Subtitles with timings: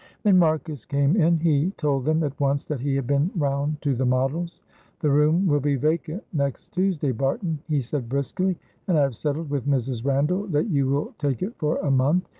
[0.23, 3.93] When Marcus came in he told them at once that he had been round to
[3.93, 4.59] the Models.
[4.99, 9.51] "The room will be vacant next Tuesday, Barton," he said, briskly, "and I have settled
[9.51, 10.03] with Mrs.
[10.03, 12.27] Randall that you will take it for a month.